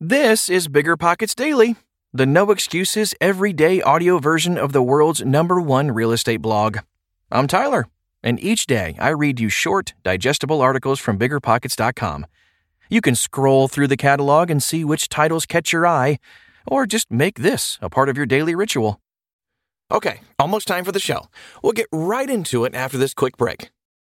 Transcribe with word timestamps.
This 0.00 0.48
is 0.48 0.68
Bigger 0.68 0.96
Pockets 0.96 1.34
Daily, 1.34 1.74
the 2.12 2.24
no 2.24 2.52
excuses 2.52 3.16
everyday 3.20 3.82
audio 3.82 4.20
version 4.20 4.56
of 4.56 4.72
the 4.72 4.80
world's 4.80 5.24
number 5.24 5.60
one 5.60 5.90
real 5.90 6.12
estate 6.12 6.40
blog. 6.40 6.78
I'm 7.32 7.48
Tyler, 7.48 7.88
and 8.22 8.38
each 8.38 8.66
day 8.66 8.94
I 9.00 9.08
read 9.08 9.40
you 9.40 9.48
short, 9.48 9.94
digestible 10.04 10.60
articles 10.60 11.00
from 11.00 11.18
biggerpockets.com. 11.18 12.26
You 12.88 13.00
can 13.00 13.16
scroll 13.16 13.66
through 13.66 13.88
the 13.88 13.96
catalog 13.96 14.52
and 14.52 14.62
see 14.62 14.84
which 14.84 15.08
titles 15.08 15.46
catch 15.46 15.72
your 15.72 15.84
eye, 15.84 16.20
or 16.64 16.86
just 16.86 17.10
make 17.10 17.40
this 17.40 17.76
a 17.82 17.90
part 17.90 18.08
of 18.08 18.16
your 18.16 18.24
daily 18.24 18.54
ritual. 18.54 19.00
Okay, 19.90 20.20
almost 20.38 20.68
time 20.68 20.84
for 20.84 20.92
the 20.92 21.00
show. 21.00 21.26
We'll 21.60 21.72
get 21.72 21.88
right 21.90 22.30
into 22.30 22.64
it 22.64 22.72
after 22.76 22.98
this 22.98 23.14
quick 23.14 23.36
break. 23.36 23.70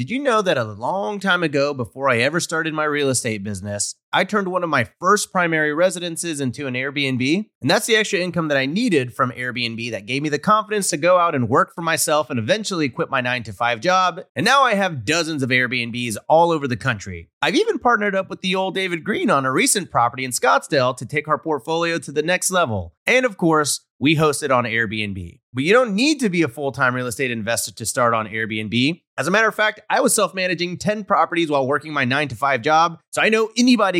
Did 0.00 0.08
you 0.08 0.18
know 0.18 0.40
that 0.40 0.56
a 0.56 0.64
long 0.64 1.20
time 1.20 1.42
ago, 1.42 1.74
before 1.74 2.08
I 2.08 2.20
ever 2.20 2.40
started 2.40 2.72
my 2.72 2.84
real 2.84 3.10
estate 3.10 3.44
business, 3.44 3.96
I 4.12 4.24
turned 4.24 4.48
one 4.48 4.64
of 4.64 4.70
my 4.70 4.88
first 4.98 5.30
primary 5.30 5.72
residences 5.72 6.40
into 6.40 6.66
an 6.66 6.74
Airbnb? 6.74 7.48
And 7.60 7.70
that's 7.70 7.86
the 7.86 7.94
extra 7.94 8.18
income 8.18 8.48
that 8.48 8.56
I 8.56 8.66
needed 8.66 9.14
from 9.14 9.30
Airbnb 9.30 9.90
that 9.92 10.06
gave 10.06 10.22
me 10.22 10.28
the 10.28 10.38
confidence 10.38 10.88
to 10.90 10.96
go 10.96 11.18
out 11.18 11.36
and 11.36 11.48
work 11.48 11.72
for 11.74 11.82
myself 11.82 12.28
and 12.28 12.38
eventually 12.38 12.88
quit 12.88 13.08
my 13.08 13.20
nine 13.20 13.44
to 13.44 13.52
five 13.52 13.80
job. 13.80 14.22
And 14.34 14.44
now 14.44 14.62
I 14.62 14.74
have 14.74 15.04
dozens 15.04 15.44
of 15.44 15.50
Airbnbs 15.50 16.16
all 16.28 16.50
over 16.50 16.66
the 16.66 16.76
country. 16.76 17.30
I've 17.40 17.54
even 17.54 17.78
partnered 17.78 18.16
up 18.16 18.28
with 18.28 18.40
the 18.40 18.56
old 18.56 18.74
David 18.74 19.04
Greene 19.04 19.30
on 19.30 19.46
a 19.46 19.52
recent 19.52 19.92
property 19.92 20.24
in 20.24 20.32
Scottsdale 20.32 20.96
to 20.96 21.06
take 21.06 21.28
our 21.28 21.38
portfolio 21.38 21.98
to 21.98 22.10
the 22.10 22.22
next 22.22 22.50
level. 22.50 22.94
And 23.06 23.24
of 23.24 23.36
course, 23.36 23.86
we 24.00 24.14
host 24.14 24.42
it 24.42 24.50
on 24.50 24.64
Airbnb. 24.64 25.40
But 25.52 25.64
you 25.64 25.72
don't 25.72 25.94
need 25.94 26.20
to 26.20 26.30
be 26.30 26.42
a 26.42 26.48
full 26.48 26.72
time 26.72 26.94
real 26.94 27.06
estate 27.06 27.30
investor 27.30 27.72
to 27.72 27.86
start 27.86 28.14
on 28.14 28.26
Airbnb. 28.26 29.02
As 29.18 29.26
a 29.26 29.30
matter 29.30 29.48
of 29.48 29.54
fact, 29.54 29.80
I 29.90 30.00
was 30.00 30.14
self 30.14 30.32
managing 30.32 30.78
10 30.78 31.04
properties 31.04 31.50
while 31.50 31.66
working 31.66 31.92
my 31.92 32.04
nine 32.04 32.28
to 32.28 32.36
five 32.36 32.62
job, 32.62 32.98
so 33.10 33.20
I 33.20 33.28
know 33.28 33.50
anybody 33.56 33.99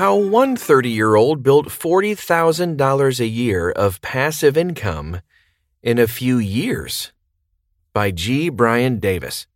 How 0.00 0.16
one 0.16 0.56
30 0.56 0.88
year 0.88 1.14
old 1.14 1.42
built 1.42 1.66
$40,000 1.68 3.20
a 3.20 3.26
year 3.26 3.70
of 3.70 4.00
passive 4.00 4.56
income 4.56 5.20
in 5.82 5.98
a 5.98 6.06
few 6.06 6.38
years 6.38 7.12
by 7.92 8.10
G. 8.10 8.48
Brian 8.48 8.98
Davis. 8.98 9.46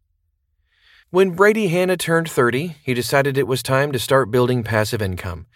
When 1.08 1.30
Brady 1.30 1.68
Hanna 1.68 1.96
turned 1.96 2.30
30, 2.30 2.76
he 2.84 2.92
decided 2.92 3.38
it 3.38 3.46
was 3.46 3.62
time 3.62 3.90
to 3.92 3.98
start 3.98 4.30
building 4.30 4.62
passive 4.62 5.00
income. 5.00 5.46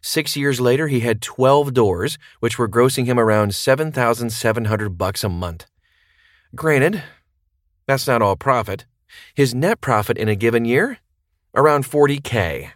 Six 0.00 0.36
years 0.36 0.60
later, 0.60 0.86
he 0.86 1.00
had 1.00 1.22
12 1.22 1.74
doors, 1.74 2.16
which 2.38 2.56
were 2.56 2.68
grossing 2.68 3.06
him 3.06 3.18
around 3.18 3.52
7,700 3.52 4.96
bucks 4.96 5.24
a 5.24 5.28
month. 5.28 5.66
Granted, 6.54 7.02
that's 7.88 8.06
not 8.06 8.22
all 8.22 8.36
profit. 8.36 8.86
His 9.34 9.56
net 9.56 9.80
profit 9.80 10.16
in 10.16 10.28
a 10.28 10.36
given 10.36 10.64
year? 10.64 10.98
Around 11.52 11.82
40K. 11.82 12.75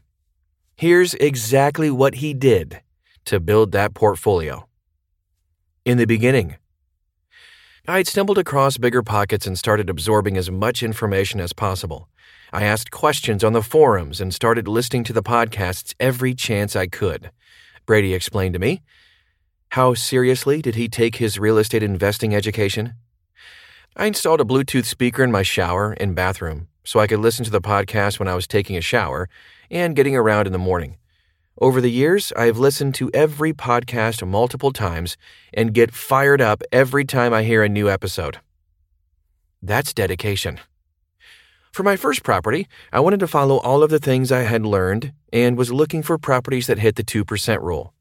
Here's 0.81 1.13
exactly 1.13 1.91
what 1.91 2.15
he 2.15 2.33
did 2.33 2.81
to 3.27 3.39
build 3.39 3.73
that 3.73 3.93
portfolio. 3.93 4.67
In 5.85 5.99
the 5.99 6.07
beginning, 6.07 6.57
I'd 7.87 8.09
stumbled 8.09 8.39
across 8.39 8.79
Bigger 8.79 9.03
Pockets 9.03 9.47
and 9.47 9.59
started 9.59 9.91
absorbing 9.91 10.39
as 10.39 10.51
much 10.51 10.83
information 10.83 11.39
as 11.39 11.53
possible. 11.53 12.09
I 12.51 12.65
asked 12.65 12.91
questions 12.91 13.45
on 13.45 13.53
the 13.53 13.61
forums 13.61 14.23
and 14.23 14.33
started 14.33 14.67
listening 14.67 15.05
to 15.05 15.13
the 15.13 15.23
podcasts 15.23 15.93
every 16.01 16.33
chance 16.35 16.75
I 16.75 16.87
could. 16.87 17.31
Brady 17.85 18.15
explained 18.15 18.55
to 18.55 18.59
me. 18.59 18.81
How 19.73 19.93
seriously 19.93 20.63
did 20.63 20.77
he 20.77 20.89
take 20.89 21.17
his 21.17 21.39
real 21.39 21.59
estate 21.59 21.83
investing 21.83 22.35
education? 22.35 22.95
I 23.97 24.07
installed 24.07 24.41
a 24.41 24.45
Bluetooth 24.45 24.85
speaker 24.85 25.25
in 25.25 25.33
my 25.33 25.43
shower 25.43 25.97
and 25.99 26.15
bathroom 26.15 26.69
so 26.85 27.01
I 27.01 27.09
could 27.09 27.19
listen 27.19 27.45
to 27.45 27.51
the 27.51 27.61
podcast 27.61 28.21
when 28.21 28.29
I 28.29 28.37
was 28.37 28.47
taking 28.47 28.77
a 28.77 28.81
shower 28.81 29.29
and 29.69 29.97
getting 29.97 30.15
around 30.15 30.47
in 30.47 30.53
the 30.53 30.59
morning. 30.59 30.97
Over 31.61 31.81
the 31.81 31.91
years, 31.91 32.33
I 32.37 32.47
have 32.47 32.57
listened 32.57 32.95
to 32.95 33.11
every 33.13 33.53
podcast 33.53 34.27
multiple 34.27 34.73
times 34.73 35.17
and 35.53 35.75
get 35.75 35.93
fired 35.93 36.41
up 36.41 36.63
every 36.71 37.05
time 37.05 37.35
I 37.35 37.43
hear 37.43 37.65
a 37.65 37.69
new 37.69 37.91
episode. 37.91 38.39
That's 39.61 39.93
dedication. 39.93 40.61
For 41.73 41.83
my 41.83 41.97
first 41.97 42.23
property, 42.23 42.69
I 42.93 43.01
wanted 43.01 43.21
to 43.21 43.29
follow 43.29 43.59
all 43.59 43.83
of 43.83 43.91
the 43.91 43.99
things 43.99 44.31
I 44.31 44.43
had 44.43 44.65
learned 44.65 45.13
and 45.33 45.59
was 45.59 45.73
looking 45.73 46.05
for 46.05 46.17
properties 46.17 46.69
that 46.69 46.79
hit 46.79 46.95
the 46.95 47.05
2% 47.05 47.61
rule. 47.61 47.93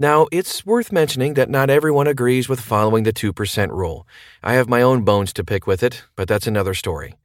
Now, 0.00 0.28
it's 0.30 0.64
worth 0.64 0.92
mentioning 0.92 1.34
that 1.34 1.50
not 1.50 1.70
everyone 1.70 2.06
agrees 2.06 2.48
with 2.48 2.60
following 2.60 3.02
the 3.02 3.12
2% 3.12 3.70
rule. 3.70 4.06
I 4.44 4.52
have 4.52 4.68
my 4.68 4.80
own 4.80 5.02
bones 5.02 5.32
to 5.32 5.42
pick 5.42 5.66
with 5.66 5.82
it, 5.82 6.04
but 6.14 6.28
that's 6.28 6.46
another 6.46 6.72
story. 6.72 7.16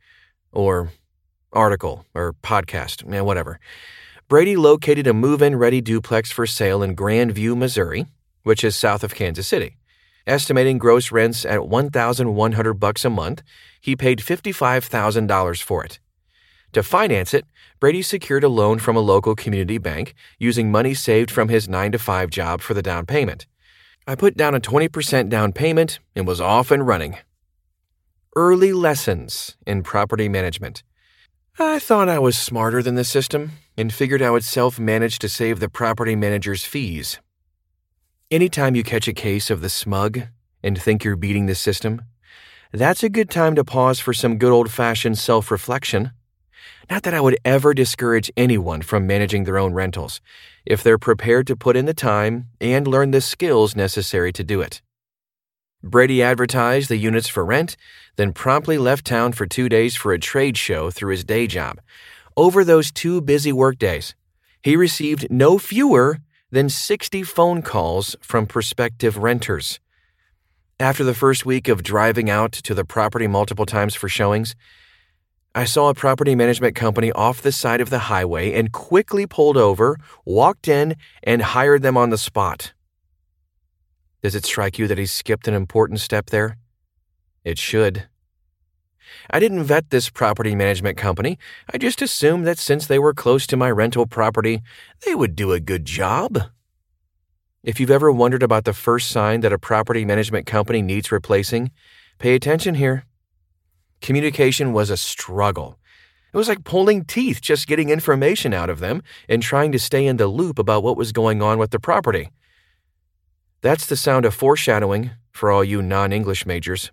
Or 0.52 0.92
article, 1.52 2.08
or 2.16 2.34
podcast, 2.34 3.14
eh, 3.14 3.22
whatever. 3.22 3.60
Brady 4.28 4.56
located 4.56 5.06
a 5.06 5.14
move 5.14 5.44
in 5.44 5.56
ready 5.56 5.82
duplex 5.82 6.32
for 6.32 6.48
sale 6.48 6.82
in 6.82 6.96
Grandview, 6.96 7.56
Missouri, 7.56 8.08
which 8.42 8.64
is 8.64 8.76
south 8.76 9.04
of 9.04 9.14
Kansas 9.14 9.48
City. 9.48 9.78
Estimating 10.26 10.80
gross 10.80 11.12
rents 11.12 11.46
at 11.46 11.68
1100 11.68 12.74
bucks 12.74 13.06
a 13.06 13.10
month, 13.12 13.44
he 13.82 13.96
paid 13.96 14.18
$55,000 14.18 15.62
for 15.62 15.84
it. 15.86 16.00
To 16.74 16.82
finance 16.82 17.34
it, 17.34 17.46
Brady 17.80 18.02
secured 18.02 18.44
a 18.44 18.50
loan 18.50 18.80
from 18.80 18.96
a 18.96 19.00
local 19.00 19.36
community 19.36 19.78
bank 19.78 20.16
using 20.40 20.72
money 20.72 20.94
saved 20.94 21.30
from 21.30 21.50
his 21.50 21.70
9 21.70 21.92
to 21.92 22.00
5 22.00 22.30
job 22.30 22.62
for 22.62 22.74
the 22.74 22.82
down 22.82 23.06
payment. 23.06 23.46
I 24.08 24.16
put 24.16 24.36
down 24.36 24.56
a 24.56 24.60
20% 24.60 25.30
down 25.30 25.54
payment 25.54 26.00
and 26.16 26.28
was 26.28 26.42
off 26.42 26.72
and 26.72 26.86
running. 26.86 27.18
Early 28.36 28.74
lessons 28.74 29.56
in 29.68 29.84
property 29.84 30.28
management. 30.28 30.82
I 31.60 31.78
thought 31.78 32.10
I 32.10 32.18
was 32.18 32.36
smarter 32.36 32.82
than 32.82 32.96
the 32.96 33.04
system 33.04 33.52
and 33.78 33.94
figured 33.94 34.24
I 34.24 34.32
would 34.32 34.44
self 34.44 34.80
manage 34.80 35.20
to 35.20 35.30
save 35.30 35.60
the 35.60 35.70
property 35.70 36.16
manager's 36.16 36.66
fees. 36.66 37.20
Anytime 38.32 38.74
you 38.74 38.84
catch 38.84 39.08
a 39.08 39.14
case 39.14 39.52
of 39.52 39.62
the 39.62 39.70
smug 39.70 40.22
and 40.64 40.82
think 40.82 41.04
you're 41.04 41.16
beating 41.16 41.46
the 41.46 41.54
system, 41.54 42.02
that's 42.72 43.04
a 43.04 43.10
good 43.10 43.30
time 43.30 43.54
to 43.54 43.64
pause 43.64 44.00
for 44.00 44.14
some 44.14 44.40
good 44.40 44.52
old 44.52 44.72
fashioned 44.72 45.20
self 45.20 45.52
reflection. 45.52 46.12
Not 46.90 47.04
that 47.04 47.14
I 47.14 47.22
would 47.22 47.38
ever 47.46 47.74
discourage 47.74 48.32
anyone 48.36 48.82
from 48.82 49.08
managing 49.08 49.44
their 49.44 49.58
own 49.58 49.74
rentals, 49.74 50.22
if 50.66 50.84
they're 50.84 50.98
prepared 50.98 51.48
to 51.48 51.56
put 51.56 51.76
in 51.76 51.86
the 51.86 51.94
time 51.94 52.48
and 52.60 52.88
learn 52.88 53.12
the 53.12 53.22
skills 53.22 53.76
necessary 53.76 54.32
to 54.34 54.44
do 54.44 54.62
it. 54.62 54.82
Brady 55.84 56.24
advertised 56.24 56.90
the 56.90 56.96
units 56.96 57.28
for 57.28 57.44
rent, 57.44 57.76
then 58.16 58.32
promptly 58.32 58.78
left 58.78 59.06
town 59.06 59.34
for 59.34 59.46
two 59.46 59.68
days 59.68 59.96
for 59.96 60.14
a 60.14 60.20
trade 60.20 60.58
show 60.58 60.90
through 60.90 61.12
his 61.12 61.26
day 61.26 61.46
job. 61.46 61.82
Over 62.38 62.64
those 62.64 62.92
two 62.92 63.20
busy 63.20 63.52
workdays, 63.52 64.16
he 64.62 64.78
received 64.78 65.28
no 65.30 65.58
fewer 65.58 66.20
than 66.52 66.70
60 66.70 67.24
phone 67.24 67.62
calls 67.62 68.16
from 68.22 68.46
prospective 68.46 69.18
renters. 69.18 69.80
After 70.80 71.04
the 71.04 71.14
first 71.14 71.46
week 71.46 71.68
of 71.68 71.84
driving 71.84 72.30
out 72.30 72.52
to 72.54 72.74
the 72.74 72.86
property 72.86 73.28
multiple 73.28 73.66
times 73.66 73.94
for 73.94 74.08
showings, 74.08 74.56
I 75.56 75.66
saw 75.66 75.90
a 75.90 75.94
property 75.94 76.34
management 76.34 76.76
company 76.76 77.12
off 77.12 77.42
the 77.42 77.52
side 77.52 77.80
of 77.80 77.92
the 77.92 78.10
highway 78.10 78.54
and 78.54 78.72
quickly 78.72 79.28
pulled 79.28 79.56
over, 79.56 79.98
walked 80.26 80.68
in, 80.68 80.96
and 81.22 81.44
hired 81.44 81.84
them 81.84 81.96
on 81.96 82.10
the 82.10 82.18
spot. 82.18 82.74
Does 84.24 84.34
it 84.34 84.46
strike 84.46 84.80
you 84.80 84.88
that 84.88 84.98
he 84.98 85.06
skipped 85.06 85.48
an 85.48 85.54
important 85.54 86.00
step 86.00 86.32
there? 86.32 86.58
It 87.44 87.60
should. 87.60 88.08
I 89.30 89.40
didn't 89.40 89.66
vet 89.66 89.92
this 89.92 90.10
property 90.10 90.56
management 90.56 90.98
company. 90.98 91.38
I 91.72 91.78
just 91.78 92.02
assumed 92.02 92.48
that 92.48 92.58
since 92.58 92.88
they 92.88 92.98
were 92.98 93.14
close 93.14 93.46
to 93.48 93.58
my 93.58 93.70
rental 93.70 94.08
property, 94.08 94.62
they 95.06 95.14
would 95.14 95.36
do 95.36 95.52
a 95.52 95.60
good 95.60 95.86
job. 95.86 96.40
If 97.62 97.80
you've 97.80 97.92
ever 97.92 98.12
wondered 98.12 98.42
about 98.44 98.66
the 98.66 98.74
first 98.74 99.10
sign 99.10 99.42
that 99.42 99.54
a 99.54 99.60
property 99.60 100.04
management 100.04 100.48
company 100.48 100.82
needs 100.82 101.12
replacing, 101.12 101.70
pay 102.18 102.34
attention 102.34 102.76
here. 102.76 103.06
Communication 104.04 104.74
was 104.74 104.90
a 104.90 104.98
struggle. 104.98 105.80
It 106.34 106.38
was 106.38 106.50
like 106.50 106.66
pulling 106.66 107.06
teeth 107.06 107.40
just 107.40 107.68
getting 107.68 107.90
information 107.90 108.54
out 108.54 108.70
of 108.70 108.80
them 108.80 109.02
and 109.30 109.42
trying 109.42 109.72
to 109.72 109.80
stay 109.80 110.06
in 110.06 110.18
the 110.18 110.28
loop 110.28 110.60
about 110.60 110.84
what 110.84 110.98
was 110.98 111.14
going 111.14 111.42
on 111.42 111.58
with 111.58 111.72
the 111.72 111.80
property. 111.80 112.30
That's 113.62 113.86
the 113.86 113.96
sound 113.96 114.26
of 114.26 114.34
foreshadowing 114.34 115.12
for 115.32 115.50
all 115.50 115.64
you 115.64 115.82
non 115.82 116.12
English 116.12 116.46
majors. 116.46 116.92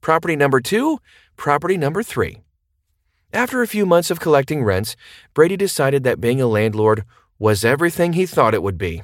Property 0.00 0.36
number 0.36 0.60
two, 0.60 1.00
property 1.36 1.76
number 1.76 2.04
three. 2.04 2.42
After 3.32 3.60
a 3.60 3.66
few 3.66 3.84
months 3.84 4.12
of 4.12 4.20
collecting 4.20 4.62
rents, 4.62 4.94
Brady 5.34 5.56
decided 5.56 6.04
that 6.04 6.20
being 6.20 6.40
a 6.40 6.46
landlord 6.46 7.04
was 7.40 7.64
everything 7.64 8.12
he 8.12 8.24
thought 8.24 8.54
it 8.54 8.62
would 8.62 8.78
be. 8.78 9.02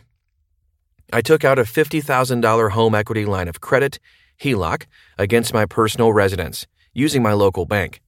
I 1.13 1.23
took 1.23 1.45
out 1.45 1.59
a 1.59 1.63
$50,000 1.63 2.71
home 2.71 2.95
equity 2.95 3.25
line 3.25 3.49
of 3.49 3.61
credit, 3.61 3.99
HELOC, 4.39 4.87
against 5.19 5.55
my 5.55 5.67
personal 5.67 6.13
residence, 6.13 6.67
using 6.93 7.23
my 7.23 7.33
local 7.33 7.67
bank. 7.67 8.01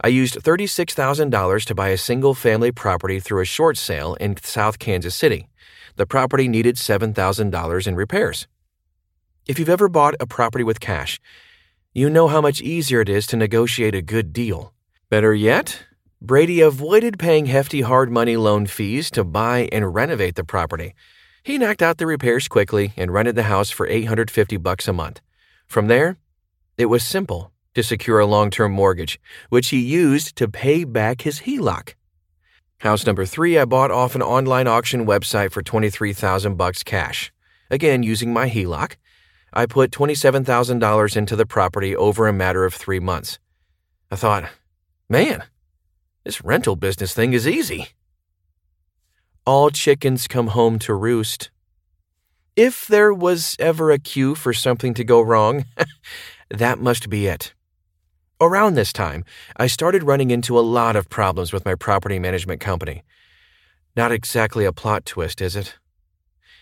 I 0.00 0.08
used 0.08 0.34
$36,000 0.34 1.64
to 1.64 1.74
buy 1.74 1.88
a 1.88 1.98
single 1.98 2.34
family 2.34 2.72
property 2.72 3.20
through 3.20 3.40
a 3.40 3.46
short 3.46 3.76
sale 3.76 4.14
in 4.14 4.36
South 4.42 4.78
Kansas 4.78 5.14
City 5.14 5.48
the 5.96 6.06
property 6.06 6.48
needed 6.48 6.76
$7,000 6.76 7.86
in 7.86 7.96
repairs. 7.96 8.46
If 9.46 9.58
you've 9.58 9.68
ever 9.68 9.88
bought 9.88 10.14
a 10.20 10.26
property 10.26 10.64
with 10.64 10.80
cash, 10.80 11.20
you 11.92 12.08
know 12.08 12.28
how 12.28 12.40
much 12.40 12.62
easier 12.62 13.00
it 13.00 13.08
is 13.08 13.26
to 13.28 13.36
negotiate 13.36 13.94
a 13.94 14.02
good 14.02 14.32
deal. 14.32 14.72
Better 15.10 15.34
yet, 15.34 15.84
Brady 16.20 16.60
avoided 16.60 17.18
paying 17.18 17.46
hefty 17.46 17.82
hard 17.82 18.10
money 18.10 18.36
loan 18.36 18.66
fees 18.66 19.10
to 19.10 19.24
buy 19.24 19.68
and 19.72 19.94
renovate 19.94 20.36
the 20.36 20.44
property. 20.44 20.94
He 21.42 21.58
knocked 21.58 21.82
out 21.82 21.98
the 21.98 22.06
repairs 22.06 22.48
quickly 22.48 22.92
and 22.96 23.12
rented 23.12 23.34
the 23.34 23.42
house 23.44 23.70
for 23.70 23.86
850 23.86 24.56
bucks 24.58 24.86
a 24.86 24.92
month. 24.92 25.20
From 25.72 25.86
there, 25.86 26.18
it 26.76 26.84
was 26.84 27.02
simple 27.02 27.50
to 27.74 27.82
secure 27.82 28.18
a 28.18 28.26
long-term 28.26 28.72
mortgage, 28.72 29.18
which 29.48 29.70
he 29.70 29.80
used 29.80 30.36
to 30.36 30.46
pay 30.46 30.84
back 30.84 31.22
his 31.22 31.40
HELOC. 31.46 31.94
House 32.80 33.06
number 33.06 33.24
three, 33.24 33.56
I 33.56 33.64
bought 33.64 33.90
off 33.90 34.14
an 34.14 34.20
online 34.20 34.66
auction 34.66 35.06
website 35.06 35.50
for 35.50 35.62
23,000 35.62 36.56
bucks 36.56 36.82
cash. 36.82 37.32
Again, 37.70 38.02
using 38.02 38.34
my 38.34 38.50
HELOC, 38.50 38.96
I 39.54 39.64
put 39.64 39.92
$27,000 39.92 41.16
into 41.16 41.36
the 41.36 41.46
property 41.46 41.96
over 41.96 42.28
a 42.28 42.34
matter 42.34 42.66
of 42.66 42.74
three 42.74 43.00
months. 43.00 43.38
I 44.10 44.16
thought, 44.16 44.50
man, 45.08 45.44
this 46.22 46.44
rental 46.44 46.76
business 46.76 47.14
thing 47.14 47.32
is 47.32 47.48
easy. 47.48 47.88
All 49.46 49.70
chickens 49.70 50.28
come 50.28 50.48
home 50.48 50.78
to 50.80 50.92
roost. 50.92 51.50
If 52.56 52.86
there 52.86 53.14
was 53.14 53.56
ever 53.58 53.90
a 53.90 53.98
cue 53.98 54.34
for 54.34 54.52
something 54.52 54.92
to 54.94 55.04
go 55.04 55.22
wrong, 55.22 55.64
that 56.50 56.78
must 56.78 57.08
be 57.08 57.26
it. 57.26 57.54
Around 58.42 58.74
this 58.74 58.92
time, 58.92 59.24
I 59.56 59.68
started 59.68 60.02
running 60.02 60.30
into 60.30 60.58
a 60.58 60.60
lot 60.60 60.94
of 60.94 61.08
problems 61.08 61.50
with 61.50 61.64
my 61.64 61.74
property 61.74 62.18
management 62.18 62.60
company. 62.60 63.04
Not 63.96 64.12
exactly 64.12 64.66
a 64.66 64.72
plot 64.72 65.06
twist, 65.06 65.40
is 65.40 65.56
it? 65.56 65.78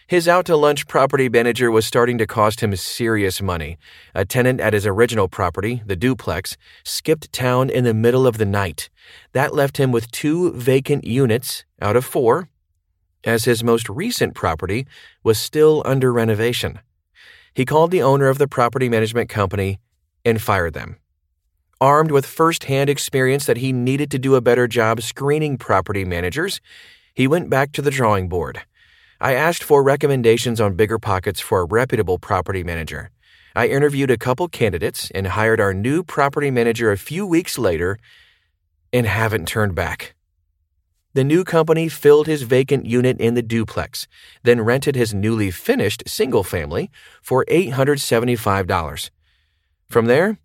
His 0.07 0.29
out 0.29 0.45
to 0.47 0.57
lunch 0.57 0.87
property 0.87 1.29
manager 1.29 1.73
was 1.73 1.87
starting 1.87 2.19
to 2.19 2.27
cost 2.27 2.61
him 2.61 2.77
serious 2.77 3.43
money. 3.43 3.77
A 4.15 4.25
tenant 4.25 4.61
at 4.61 4.75
his 4.75 4.87
original 4.87 5.27
property, 5.27 5.83
the 5.87 5.97
duplex, 5.97 6.57
skipped 6.85 7.33
town 7.33 7.69
in 7.69 7.83
the 7.83 7.95
middle 7.95 8.29
of 8.29 8.39
the 8.39 8.47
night. 8.47 8.91
That 9.33 9.55
left 9.55 9.79
him 9.79 9.91
with 9.91 10.11
two 10.13 10.53
vacant 10.53 11.05
units 11.05 11.65
out 11.81 11.97
of 11.97 12.05
four, 12.05 12.49
as 13.25 13.45
his 13.45 13.63
most 13.63 13.89
recent 13.89 14.35
property 14.35 14.87
was 15.23 15.39
still 15.39 15.83
under 15.85 16.13
renovation. 16.13 16.81
He 17.55 17.65
called 17.65 17.91
the 17.91 18.03
owner 18.03 18.29
of 18.29 18.39
the 18.39 18.49
property 18.49 18.89
management 18.89 19.29
company 19.29 19.79
and 20.25 20.41
fired 20.41 20.75
them. 20.75 20.97
Armed 21.81 22.11
with 22.11 22.27
firsthand 22.27 22.91
experience 22.91 23.47
that 23.47 23.57
he 23.57 23.73
needed 23.73 24.11
to 24.11 24.19
do 24.19 24.35
a 24.35 24.41
better 24.41 24.69
job 24.69 25.01
screening 25.01 25.57
property 25.57 26.05
managers, 26.05 26.61
he 27.15 27.27
went 27.27 27.51
back 27.51 27.73
to 27.73 27.83
the 27.83 27.91
drawing 27.91 28.29
board. 28.29 28.63
I 29.21 29.35
asked 29.35 29.63
for 29.63 29.83
recommendations 29.83 30.61
on 30.61 30.75
bigger 30.75 30.99
pockets 30.99 31.41
for 31.41 31.61
a 31.61 31.65
reputable 31.65 32.19
property 32.19 32.63
manager. 32.63 33.11
I 33.57 33.69
interviewed 33.69 34.11
a 34.11 34.17
couple 34.17 34.49
candidates 34.49 35.11
and 35.15 35.27
hired 35.27 35.61
our 35.61 35.75
new 35.75 36.03
property 36.03 36.51
manager 36.51 36.93
a 36.93 36.97
few 36.97 37.27
weeks 37.27 37.59
later 37.59 37.99
and 38.93 39.07
haven't 39.07 39.49
turned 39.49 39.75
back. 39.75 40.15
The 41.13 41.25
new 41.25 41.43
company 41.43 41.89
filled 41.89 42.29
his 42.29 42.43
vacant 42.43 42.87
unit 42.87 43.21
in 43.21 43.35
the 43.35 43.43
duplex, 43.43 44.07
then 44.45 44.61
rented 44.61 44.95
his 44.95 45.13
newly 45.13 45.51
finished 45.51 46.05
single 46.07 46.45
family 46.45 46.91
for 47.21 47.45
$875. 47.47 49.11
From 49.89 50.07
there, 50.07 50.39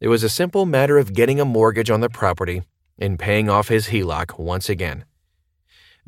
it 0.00 0.08
was 0.08 0.22
a 0.22 0.30
simple 0.30 0.64
matter 0.64 0.96
of 0.96 1.12
getting 1.12 1.38
a 1.38 1.44
mortgage 1.44 1.90
on 1.90 2.00
the 2.00 2.08
property 2.08 2.62
and 2.98 3.18
paying 3.18 3.50
off 3.50 3.68
his 3.68 3.88
HELOC 3.88 4.38
once 4.38 4.70
again. 4.70 5.04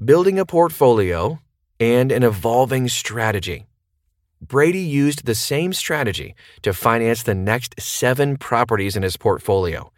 Building 0.02 0.38
a 0.38 0.46
portfolio 0.46 1.40
and 1.78 2.10
an 2.10 2.22
evolving 2.22 2.88
strategy. 2.88 3.66
Brady 4.40 4.80
used 4.80 5.26
the 5.26 5.34
same 5.34 5.74
strategy 5.74 6.34
to 6.62 6.72
finance 6.72 7.22
the 7.22 7.34
next 7.34 7.80
seven 7.80 8.38
properties 8.38 8.96
in 8.96 9.02
his 9.02 9.16
portfolio 9.16 9.92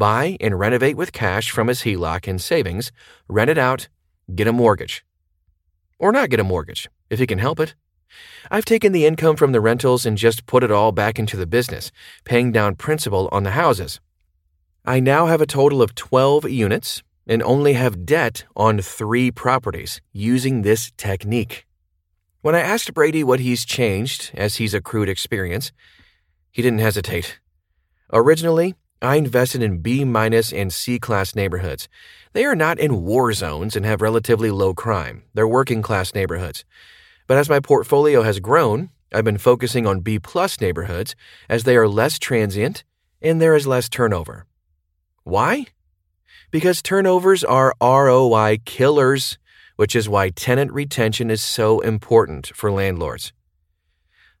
buy 0.00 0.38
and 0.40 0.58
renovate 0.58 0.96
with 0.96 1.12
cash 1.12 1.50
from 1.50 1.68
his 1.68 1.82
HELOC 1.82 2.26
and 2.26 2.40
savings, 2.40 2.90
rent 3.28 3.50
it 3.50 3.58
out, 3.58 3.88
get 4.34 4.48
a 4.48 4.52
mortgage. 4.52 5.04
Or 5.98 6.10
not 6.10 6.30
get 6.30 6.40
a 6.40 6.44
mortgage, 6.44 6.88
if 7.10 7.18
he 7.18 7.26
can 7.26 7.38
help 7.38 7.60
it. 7.60 7.74
I've 8.50 8.64
taken 8.64 8.92
the 8.92 9.04
income 9.04 9.36
from 9.36 9.52
the 9.52 9.60
rentals 9.60 10.06
and 10.06 10.16
just 10.16 10.46
put 10.46 10.64
it 10.64 10.72
all 10.72 10.90
back 10.90 11.18
into 11.18 11.36
the 11.36 11.46
business, 11.46 11.92
paying 12.24 12.50
down 12.50 12.76
principal 12.76 13.28
on 13.30 13.42
the 13.42 13.50
houses. 13.50 14.00
I 14.86 15.00
now 15.00 15.26
have 15.26 15.42
a 15.42 15.46
total 15.46 15.82
of 15.82 15.94
12 15.94 16.48
units 16.50 17.02
and 17.26 17.42
only 17.42 17.74
have 17.74 18.06
debt 18.06 18.44
on 18.56 18.80
three 18.80 19.30
properties 19.30 20.00
using 20.12 20.62
this 20.62 20.90
technique. 20.96 21.66
When 22.40 22.54
I 22.54 22.60
asked 22.60 22.94
Brady 22.94 23.22
what 23.22 23.40
he's 23.40 23.66
changed 23.66 24.30
as 24.32 24.56
he's 24.56 24.72
accrued 24.72 25.10
experience, 25.10 25.72
he 26.50 26.62
didn't 26.62 26.78
hesitate. 26.78 27.38
Originally, 28.12 28.74
I 29.02 29.16
invested 29.16 29.62
in 29.62 29.78
B 29.78 30.04
minus 30.04 30.52
and 30.52 30.70
C 30.70 30.98
class 30.98 31.34
neighborhoods. 31.34 31.88
They 32.34 32.44
are 32.44 32.54
not 32.54 32.78
in 32.78 33.02
war 33.02 33.32
zones 33.32 33.74
and 33.74 33.86
have 33.86 34.02
relatively 34.02 34.50
low 34.50 34.74
crime. 34.74 35.22
They're 35.32 35.48
working 35.48 35.80
class 35.80 36.14
neighborhoods. 36.14 36.66
But 37.26 37.38
as 37.38 37.48
my 37.48 37.60
portfolio 37.60 38.22
has 38.22 38.40
grown, 38.40 38.90
I've 39.12 39.24
been 39.24 39.38
focusing 39.38 39.86
on 39.86 40.00
B 40.00 40.18
plus 40.18 40.60
neighborhoods 40.60 41.16
as 41.48 41.64
they 41.64 41.76
are 41.76 41.88
less 41.88 42.18
transient 42.18 42.84
and 43.22 43.40
there 43.40 43.56
is 43.56 43.66
less 43.66 43.88
turnover. 43.88 44.44
Why? 45.24 45.66
Because 46.50 46.82
turnovers 46.82 47.42
are 47.42 47.74
ROI 47.80 48.58
killers, 48.66 49.38
which 49.76 49.96
is 49.96 50.10
why 50.10 50.28
tenant 50.28 50.72
retention 50.72 51.30
is 51.30 51.42
so 51.42 51.80
important 51.80 52.48
for 52.54 52.70
landlords. 52.70 53.32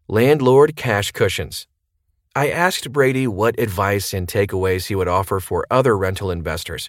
Landlord 0.06 0.76
cash 0.76 1.12
cushions. 1.12 1.66
I 2.40 2.48
asked 2.48 2.90
Brady 2.90 3.26
what 3.26 3.60
advice 3.60 4.14
and 4.14 4.26
takeaways 4.26 4.86
he 4.86 4.94
would 4.94 5.08
offer 5.08 5.40
for 5.40 5.66
other 5.70 5.94
rental 5.94 6.30
investors. 6.30 6.88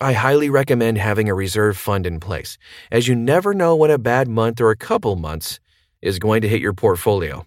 I 0.00 0.14
highly 0.14 0.50
recommend 0.50 0.98
having 0.98 1.28
a 1.28 1.34
reserve 1.34 1.76
fund 1.76 2.08
in 2.08 2.18
place, 2.18 2.58
as 2.90 3.06
you 3.06 3.14
never 3.14 3.54
know 3.54 3.76
when 3.76 3.92
a 3.92 3.98
bad 3.98 4.26
month 4.26 4.60
or 4.60 4.72
a 4.72 4.76
couple 4.76 5.14
months 5.14 5.60
is 6.00 6.18
going 6.18 6.42
to 6.42 6.48
hit 6.48 6.60
your 6.60 6.72
portfolio. 6.72 7.46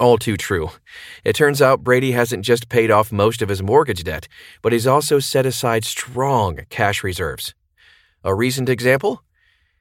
All 0.00 0.18
too 0.18 0.36
true. 0.36 0.70
It 1.22 1.36
turns 1.36 1.62
out 1.62 1.84
Brady 1.84 2.10
hasn't 2.10 2.44
just 2.44 2.68
paid 2.68 2.90
off 2.90 3.12
most 3.12 3.40
of 3.40 3.48
his 3.48 3.62
mortgage 3.62 4.02
debt, 4.02 4.26
but 4.62 4.72
he's 4.72 4.84
also 4.84 5.20
set 5.20 5.46
aside 5.46 5.84
strong 5.84 6.58
cash 6.70 7.04
reserves. 7.04 7.54
A 8.24 8.34
recent 8.34 8.68
example? 8.68 9.22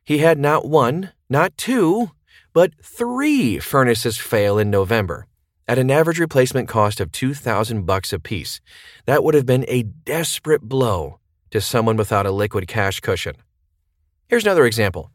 He 0.05 0.19
had 0.19 0.37
not 0.37 0.63
one, 0.63 1.13
not 1.27 1.57
two, 1.57 2.11
but 2.53 2.73
three 2.83 3.57
furnaces 3.57 4.19
fail 4.19 4.59
in 4.59 4.69
November 4.69 5.25
at 5.67 5.77
an 5.77 5.91
average 5.91 6.19
replacement 6.19 6.67
cost 6.67 6.99
of 6.99 7.11
2000 7.11 7.85
bucks 7.85 8.13
apiece. 8.13 8.61
That 9.05 9.23
would 9.23 9.33
have 9.33 9.45
been 9.45 9.65
a 9.67 9.83
desperate 9.83 10.61
blow 10.61 11.19
to 11.51 11.61
someone 11.61 11.97
without 11.97 12.25
a 12.25 12.31
liquid 12.31 12.67
cash 12.67 12.99
cushion. 12.99 13.35
Here's 14.27 14.43
another 14.43 14.65
example. 14.65 15.11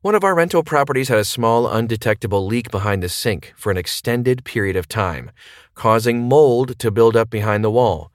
One 0.00 0.16
of 0.16 0.24
our 0.24 0.34
rental 0.34 0.64
properties 0.64 1.08
had 1.08 1.18
a 1.18 1.24
small 1.24 1.68
undetectable 1.68 2.44
leak 2.44 2.72
behind 2.72 3.02
the 3.02 3.08
sink 3.08 3.52
for 3.56 3.70
an 3.70 3.76
extended 3.76 4.44
period 4.44 4.74
of 4.74 4.88
time, 4.88 5.30
causing 5.74 6.28
mold 6.28 6.78
to 6.80 6.90
build 6.90 7.16
up 7.16 7.30
behind 7.30 7.62
the 7.62 7.70
wall. 7.70 8.10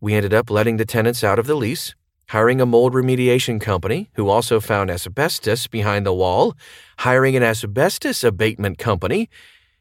We 0.00 0.14
ended 0.14 0.32
up 0.32 0.50
letting 0.50 0.78
the 0.78 0.86
tenants 0.86 1.22
out 1.22 1.38
of 1.38 1.46
the 1.46 1.54
lease, 1.54 1.94
hiring 2.28 2.62
a 2.62 2.66
mold 2.66 2.94
remediation 2.94 3.60
company 3.60 4.08
who 4.14 4.30
also 4.30 4.58
found 4.58 4.90
asbestos 4.90 5.66
behind 5.66 6.06
the 6.06 6.14
wall, 6.14 6.56
hiring 7.00 7.36
an 7.36 7.42
asbestos 7.42 8.24
abatement 8.24 8.78
company, 8.78 9.28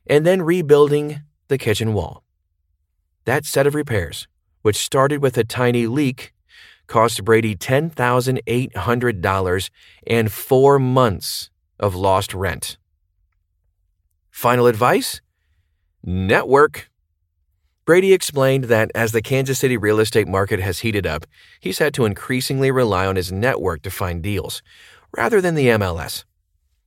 and 0.08 0.26
then 0.26 0.42
rebuilding 0.42 1.22
the 1.48 1.58
kitchen 1.58 1.94
wall. 1.94 2.24
That 3.26 3.46
set 3.46 3.68
of 3.68 3.76
repairs, 3.76 4.28
which 4.62 4.78
started 4.78 5.22
with 5.22 5.38
a 5.38 5.44
tiny 5.44 5.86
leak, 5.88 6.32
cost 6.88 7.24
Brady 7.24 7.56
$10,800 7.56 9.70
and 10.08 10.32
four 10.32 10.80
months 10.80 11.52
of 11.80 11.94
lost 11.96 12.34
rent. 12.34 12.78
Final 14.30 14.68
advice? 14.68 15.22
Network. 16.04 16.90
Brady 17.86 18.14
explained 18.14 18.66
that 18.66 18.92
as 18.96 19.12
the 19.12 19.22
Kansas 19.22 19.60
City 19.60 19.78
real 19.78 20.00
estate 20.00 20.28
market 20.28 20.60
has 20.60 20.80
heated 20.80 21.08
up, 21.08 21.26
he's 21.60 21.80
had 21.80 21.94
to 21.96 22.06
increasingly 22.06 22.72
rely 22.72 23.06
on 23.06 23.16
his 23.16 23.32
network 23.32 23.82
to 23.84 23.92
find 23.92 24.22
deals, 24.22 24.62
rather 25.16 25.42
than 25.42 25.56
the 25.56 25.68
MLS. 25.68 26.26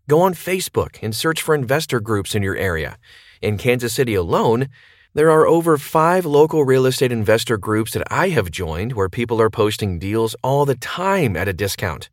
Go 0.07 0.21
on 0.21 0.35
Facebook 0.35 0.99
and 1.01 1.17
search 1.17 1.41
for 1.41 1.55
investor 1.55 1.99
groups 1.99 2.35
in 2.35 2.43
your 2.43 2.57
area. 2.57 2.99
In 3.41 3.57
Kansas 3.57 3.95
City 3.95 4.15
alone, 4.15 4.69
there 5.15 5.31
are 5.31 5.47
over 5.47 5.79
five 5.79 6.27
local 6.27 6.63
real 6.63 6.85
estate 6.85 7.11
investor 7.11 7.57
groups 7.57 7.93
that 7.93 8.07
I 8.11 8.29
have 8.29 8.51
joined 8.51 8.93
where 8.93 9.09
people 9.09 9.41
are 9.41 9.49
posting 9.49 9.99
deals 9.99 10.37
all 10.43 10.67
the 10.67 10.75
time 10.75 11.39
at 11.39 11.49
a 11.49 11.55
discount. 11.55 12.11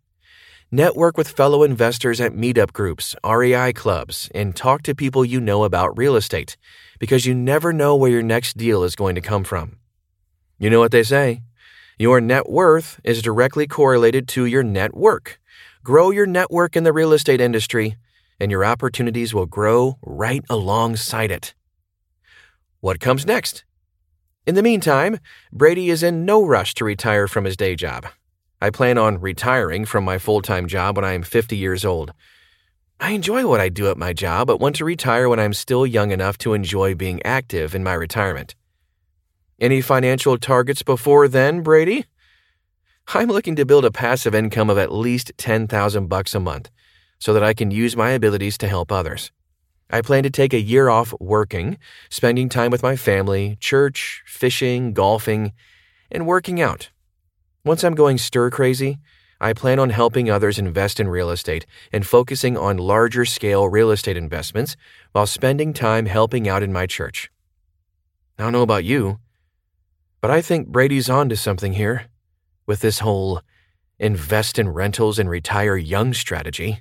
Network 0.71 1.17
with 1.17 1.27
fellow 1.27 1.63
investors 1.63 2.21
at 2.21 2.31
meetup 2.31 2.71
groups, 2.71 3.13
REI 3.25 3.74
clubs, 3.74 4.29
and 4.33 4.55
talk 4.55 4.83
to 4.83 4.95
people 4.95 5.25
you 5.25 5.41
know 5.41 5.65
about 5.65 5.98
real 5.98 6.15
estate 6.15 6.55
because 6.98 7.25
you 7.25 7.36
never 7.36 7.74
know 7.74 7.93
where 7.93 8.12
your 8.12 8.24
next 8.24 8.55
deal 8.55 8.86
is 8.86 8.95
going 8.95 9.15
to 9.15 9.21
come 9.21 9.43
from. 9.43 9.75
You 10.60 10.69
know 10.69 10.79
what 10.79 10.93
they 10.93 11.03
say? 11.03 11.41
Your 12.00 12.21
net 12.21 12.50
worth 12.50 13.01
is 13.03 13.21
directly 13.21 13.67
correlated 13.67 14.29
to 14.29 14.45
your 14.45 14.63
net 14.63 14.95
work. 14.95 15.40
Grow 15.83 16.11
your 16.11 16.27
network 16.27 16.75
in 16.75 16.83
the 16.83 16.93
real 16.93 17.11
estate 17.11 17.41
industry, 17.41 17.95
and 18.39 18.51
your 18.51 18.63
opportunities 18.63 19.33
will 19.33 19.47
grow 19.47 19.97
right 20.03 20.45
alongside 20.47 21.31
it. 21.31 21.55
What 22.81 23.00
comes 23.00 23.25
next? 23.25 23.63
In 24.45 24.53
the 24.53 24.61
meantime, 24.61 25.17
Brady 25.51 25.89
is 25.89 26.03
in 26.03 26.23
no 26.23 26.45
rush 26.45 26.75
to 26.75 26.85
retire 26.85 27.27
from 27.27 27.45
his 27.45 27.57
day 27.57 27.75
job. 27.75 28.05
I 28.61 28.69
plan 28.69 29.00
on 29.00 29.21
retiring 29.21 29.85
from 29.85 30.03
my 30.03 30.19
full 30.19 30.43
time 30.43 30.67
job 30.67 30.97
when 30.97 31.05
I 31.05 31.13
am 31.13 31.23
50 31.23 31.57
years 31.57 31.83
old. 31.83 32.13
I 33.00 33.13
enjoy 33.13 33.47
what 33.47 33.59
I 33.59 33.69
do 33.69 33.89
at 33.89 33.97
my 33.97 34.13
job, 34.13 34.45
but 34.47 34.59
want 34.59 34.75
to 34.75 34.85
retire 34.85 35.27
when 35.27 35.39
I'm 35.39 35.53
still 35.53 35.88
young 35.88 36.11
enough 36.11 36.38
to 36.39 36.53
enjoy 36.53 36.93
being 36.93 37.23
active 37.23 37.73
in 37.73 37.83
my 37.83 37.93
retirement. 37.93 38.53
Any 39.59 39.81
financial 39.81 40.38
targets 40.38 40.83
before 40.83 41.27
then, 41.27 41.63
Brady? 41.63 42.05
I'm 43.13 43.27
looking 43.27 43.58
to 43.58 43.65
build 43.65 43.84
a 43.84 43.91
passive 43.91 44.34
income 44.34 44.70
of 44.70 44.77
at 44.77 44.89
least 44.89 45.34
10,000 45.36 46.08
bucks 46.08 46.34
a 46.34 46.39
month 46.39 46.72
so 47.20 47.34
that 47.34 47.44
I 47.44 47.53
can 47.53 47.70
use 47.70 47.94
my 47.94 48.12
abilities 48.12 48.58
to 48.60 48.70
help 48.70 48.89
others. 48.89 49.34
I 49.89 50.00
plan 50.00 50.24
to 50.24 50.30
take 50.30 50.53
a 50.53 50.62
year 50.62 50.88
off 50.88 51.13
working, 51.20 51.77
spending 52.10 52.48
time 52.48 52.72
with 52.72 52.84
my 52.84 52.96
family, 52.96 53.58
church, 53.60 54.24
fishing, 54.25 54.94
golfing, 54.94 55.51
and 56.10 56.25
working 56.25 56.62
out. 56.62 56.89
Once 57.65 57.84
I'm 57.84 57.96
going 57.96 58.18
stir 58.18 58.50
crazy, 58.50 58.98
I 59.41 59.51
plan 59.51 59.77
on 59.77 59.89
helping 59.89 60.30
others 60.30 60.58
invest 60.58 60.98
in 60.98 61.10
real 61.10 61.32
estate 61.32 61.65
and 61.91 62.08
focusing 62.08 62.56
on 62.56 62.77
larger 62.77 63.25
scale 63.25 63.68
real 63.68 63.91
estate 63.91 64.15
investments 64.15 64.77
while 65.12 65.27
spending 65.27 65.74
time 65.74 66.06
helping 66.06 66.48
out 66.48 66.63
in 66.63 66.72
my 66.72 66.86
church. 66.86 67.30
I 68.39 68.44
don't 68.44 68.53
know 68.53 68.62
about 68.62 68.86
you, 68.86 69.20
but 70.22 70.32
I 70.32 70.41
think 70.41 70.70
Brady's 70.70 71.10
on 71.10 71.27
to 71.27 71.36
something 71.36 71.74
here 71.74 72.11
with 72.72 72.80
this 72.80 73.00
whole 73.00 73.42
invest 74.00 74.58
in 74.58 74.70
rentals 74.70 75.20
and 75.20 75.30
retire 75.30 75.75
young 75.75 76.13
strategy. 76.13 76.80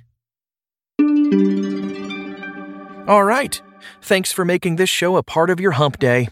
All 3.09 3.25
right. 3.25 3.61
Thanks 4.01 4.31
for 4.31 4.45
making 4.45 4.77
this 4.77 4.89
show 4.89 5.17
a 5.17 5.21
part 5.21 5.49
of 5.49 5.59
your 5.59 5.71
hump 5.71 5.99
day. 5.99 6.29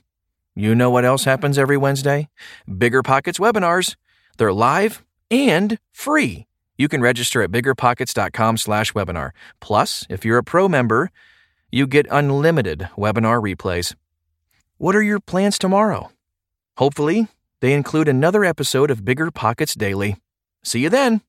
You 0.55 0.75
know 0.75 0.89
what 0.89 1.03
else 1.03 1.25
happens 1.25 1.57
every 1.57 1.75
Wednesday? 1.75 2.29
Bigger 2.77 3.03
Pockets 3.03 3.37
webinars. 3.37 3.97
They're 4.37 4.53
live 4.53 5.03
and 5.29 5.77
free. 5.91 6.47
You 6.77 6.87
can 6.87 7.01
register 7.01 7.41
at 7.41 7.51
biggerpockets.com/webinar. 7.51 9.31
Plus, 9.59 10.05
if 10.09 10.23
you're 10.23 10.37
a 10.37 10.43
pro 10.43 10.69
member, 10.69 11.11
you 11.69 11.85
get 11.85 12.07
unlimited 12.09 12.87
webinar 12.97 13.43
replays. 13.43 13.93
What 14.77 14.95
are 14.95 15.03
your 15.03 15.19
plans 15.19 15.59
tomorrow? 15.59 16.11
Hopefully, 16.77 17.27
they 17.61 17.73
include 17.73 18.07
another 18.07 18.43
episode 18.45 18.91
of 18.91 19.05
Bigger 19.05 19.31
Pockets 19.31 19.73
Daily. 19.75 20.17
See 20.63 20.79
you 20.79 20.89
then. 20.89 21.21